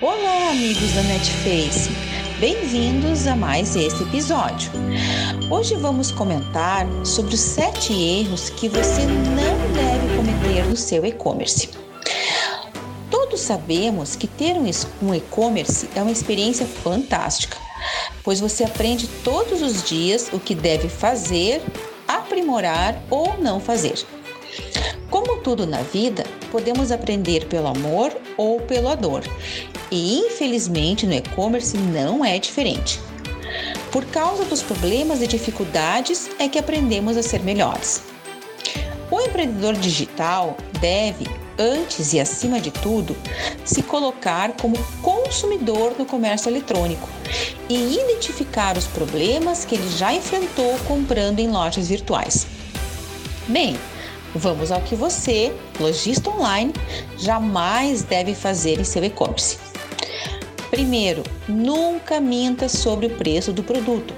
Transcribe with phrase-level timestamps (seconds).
[0.00, 1.90] Olá, amigos da Netface!
[2.38, 4.70] Bem-vindos a mais esse episódio.
[5.50, 11.70] Hoje vamos comentar sobre os sete erros que você não deve cometer no seu e-commerce.
[13.10, 14.54] Todos sabemos que ter
[15.02, 17.56] um e-commerce é uma experiência fantástica,
[18.22, 21.60] pois você aprende todos os dias o que deve fazer,
[22.06, 24.06] aprimorar ou não fazer.
[25.10, 29.24] Como tudo na vida, podemos aprender pelo amor ou pela dor,
[29.90, 33.00] e infelizmente no e-commerce não é diferente.
[33.90, 38.02] Por causa dos problemas e dificuldades é que aprendemos a ser melhores.
[39.10, 41.26] O empreendedor digital deve,
[41.58, 43.16] antes e acima de tudo,
[43.64, 47.08] se colocar como consumidor no comércio eletrônico
[47.68, 52.46] e identificar os problemas que ele já enfrentou comprando em lojas virtuais.
[53.48, 53.78] Bem,
[54.34, 56.72] vamos ao que você, lojista online,
[57.18, 59.58] jamais deve fazer em seu e-commerce.
[60.70, 64.14] Primeiro, nunca minta sobre o preço do produto.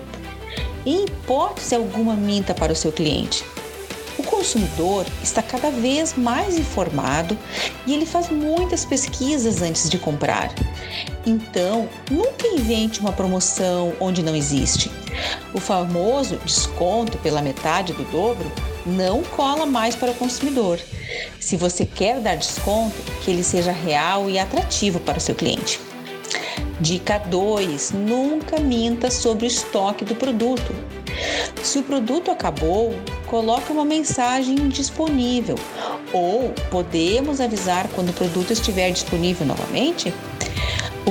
[0.85, 3.45] Em hipótese alguma minta para o seu cliente.
[4.19, 7.39] O consumidor está cada vez mais informado
[7.87, 10.53] e ele faz muitas pesquisas antes de comprar.
[11.25, 14.91] Então, nunca invente uma promoção onde não existe.
[15.55, 18.51] O famoso desconto pela metade do dobro
[18.91, 20.79] não cola mais para o consumidor.
[21.39, 25.81] Se você quer dar desconto, que ele seja real e atrativo para o seu cliente.
[26.81, 30.75] Dica 2: nunca minta sobre o estoque do produto.
[31.63, 32.95] Se o produto acabou,
[33.27, 35.57] coloque uma mensagem disponível
[36.13, 40.13] ou podemos avisar quando o produto estiver disponível novamente.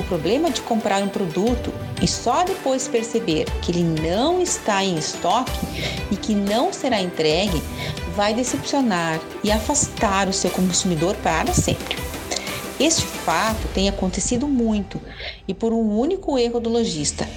[0.00, 1.70] O problema de comprar um produto
[2.00, 5.52] e só depois perceber que ele não está em estoque
[6.10, 7.62] e que não será entregue
[8.16, 11.98] vai decepcionar e afastar o seu consumidor para sempre.
[12.80, 14.98] Este fato tem acontecido muito
[15.46, 17.28] e por um único erro do lojista: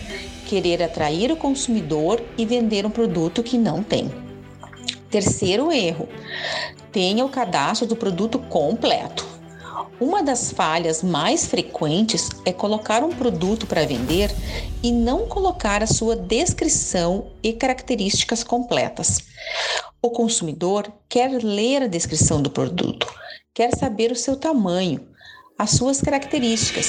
[0.47, 4.09] querer atrair o consumidor e vender um produto que não tem.
[5.09, 6.07] Terceiro erro:
[6.94, 9.33] tenha o cadastro do produto completo.
[10.03, 14.30] Uma das falhas mais frequentes é colocar um produto para vender
[14.84, 19.19] e não colocar a sua descrição e características completas.
[20.02, 23.08] O consumidor quer ler a descrição do produto,
[23.53, 25.08] quer saber o seu tamanho,
[25.58, 26.88] as suas características,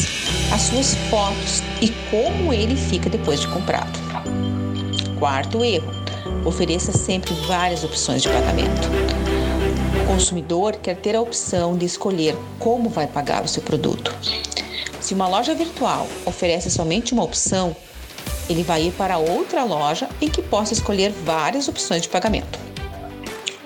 [0.52, 3.96] as suas fotos e como ele fica depois de comprado.
[5.20, 5.92] Quarto erro:
[6.44, 9.43] ofereça sempre várias opções de pagamento.
[10.04, 14.14] O consumidor quer ter a opção de escolher como vai pagar o seu produto.
[15.00, 17.74] Se uma loja virtual oferece somente uma opção,
[18.46, 22.58] ele vai ir para outra loja em que possa escolher várias opções de pagamento.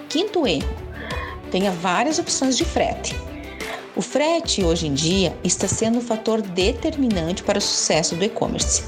[0.08, 0.72] Quinto erro:
[1.50, 3.16] tenha várias opções de frete.
[3.96, 8.84] O frete, hoje em dia, está sendo um fator determinante para o sucesso do e-commerce.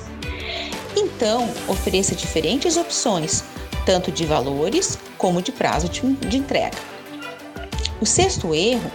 [0.97, 3.43] Então, ofereça diferentes opções,
[3.85, 7.00] tanto de valores como de prazo de entrega.
[8.01, 8.91] O sexto erro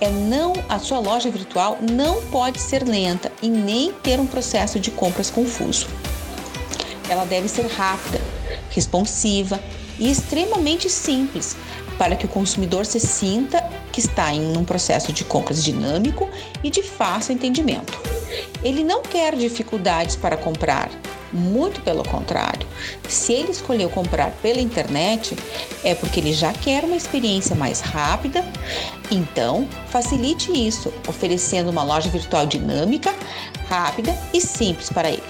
[0.00, 4.80] é não a sua loja virtual não pode ser lenta e nem ter um processo
[4.80, 5.86] de compras confuso.
[7.10, 8.20] Ela deve ser rápida,
[8.70, 9.62] responsiva
[9.98, 11.54] e extremamente simples
[11.98, 16.26] para que o consumidor se sinta que está em um processo de compras dinâmico
[16.64, 18.11] e de fácil entendimento.
[18.62, 20.90] Ele não quer dificuldades para comprar,
[21.32, 22.66] muito pelo contrário.
[23.08, 25.36] Se ele escolheu comprar pela internet,
[25.82, 28.44] é porque ele já quer uma experiência mais rápida.
[29.10, 33.14] Então, facilite isso, oferecendo uma loja virtual dinâmica,
[33.68, 35.22] rápida e simples para ele.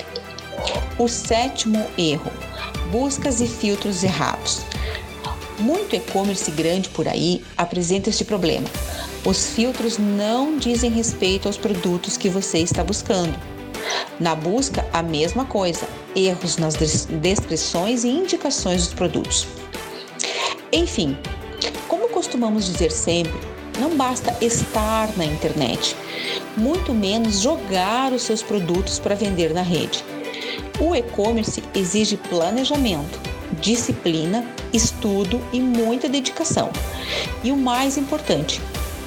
[0.98, 2.30] O sétimo erro:
[2.90, 4.62] buscas e filtros errados.
[5.58, 8.68] Muito e-commerce grande por aí apresenta este problema.
[9.24, 13.38] Os filtros não dizem respeito aos produtos que você está buscando.
[14.18, 19.46] Na busca, a mesma coisa, erros nas descrições e indicações dos produtos.
[20.72, 21.16] Enfim,
[21.86, 23.38] como costumamos dizer sempre,
[23.78, 25.96] não basta estar na internet,
[26.56, 30.04] muito menos jogar os seus produtos para vender na rede.
[30.80, 33.20] O e-commerce exige planejamento,
[33.60, 36.70] disciplina, estudo e muita dedicação.
[37.44, 38.60] E o mais importante,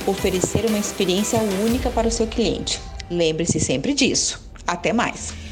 [0.08, 2.80] oferecer uma experiência única para o seu cliente.
[3.10, 4.42] Lembre-se sempre disso.
[4.68, 5.45] Até mais!